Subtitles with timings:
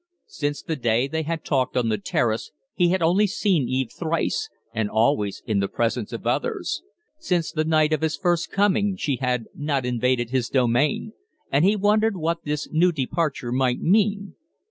[0.33, 4.49] Since the day they had talked on the Terrace, he had only seen Eve thrice,
[4.73, 6.81] and always in the presence e others.
[7.19, 11.13] Since the night of his first coming, she has not invaded his domain,
[11.51, 14.33] and he wondered what this new departure might mean.